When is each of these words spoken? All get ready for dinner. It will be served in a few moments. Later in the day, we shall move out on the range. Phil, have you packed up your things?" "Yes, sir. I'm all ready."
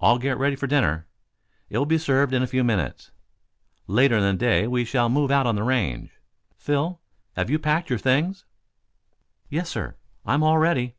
All 0.00 0.16
get 0.16 0.38
ready 0.38 0.56
for 0.56 0.66
dinner. 0.66 1.06
It 1.68 1.76
will 1.76 1.84
be 1.84 1.98
served 1.98 2.32
in 2.32 2.42
a 2.42 2.46
few 2.46 2.64
moments. 2.64 3.10
Later 3.86 4.16
in 4.16 4.22
the 4.22 4.32
day, 4.32 4.66
we 4.66 4.82
shall 4.82 5.10
move 5.10 5.30
out 5.30 5.46
on 5.46 5.56
the 5.56 5.62
range. 5.62 6.10
Phil, 6.56 7.02
have 7.36 7.50
you 7.50 7.58
packed 7.58 7.88
up 7.88 7.90
your 7.90 7.98
things?" 7.98 8.46
"Yes, 9.50 9.68
sir. 9.68 9.96
I'm 10.24 10.42
all 10.42 10.56
ready." 10.56 10.94